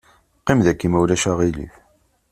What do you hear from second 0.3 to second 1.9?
Qqim daki ma ulac aɣilif.